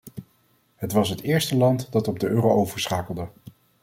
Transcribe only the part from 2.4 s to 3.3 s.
overschakelde.